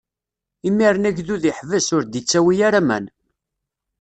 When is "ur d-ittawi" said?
1.95-2.55